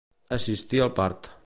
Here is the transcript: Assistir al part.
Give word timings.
Assistir 0.37 0.81
al 0.87 0.95
part. 1.03 1.35